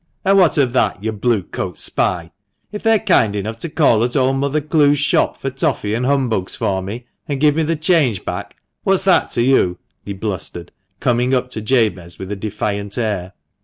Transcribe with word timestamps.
"And 0.25 0.39
what 0.39 0.57
of 0.57 0.73
that, 0.73 1.03
you 1.03 1.11
Blue 1.11 1.43
coat 1.43 1.77
spy? 1.77 2.31
If 2.71 2.81
they're 2.81 2.97
kind 2.97 3.35
enough 3.35 3.59
to 3.59 3.69
call 3.69 4.03
at 4.03 4.15
old 4.15 4.37
mother 4.37 4.59
Clowes' 4.59 4.97
shop 4.97 5.37
for 5.39 5.51
toffy 5.51 5.93
and 5.93 6.07
humbugs 6.07 6.55
for 6.55 6.81
me, 6.81 7.05
and 7.27 7.39
give 7.39 7.55
me 7.55 7.61
the 7.61 7.75
change 7.75 8.25
back, 8.25 8.55
what's 8.83 9.03
that 9.03 9.29
to 9.33 9.43
you?" 9.43 9.77
he 10.03 10.13
blustered, 10.13 10.71
coming 10.99 11.35
up 11.35 11.51
to 11.51 11.61
Jabez 11.61 12.17
with 12.17 12.31
a 12.31 12.35
defiant 12.35 12.97
air. 12.97 13.33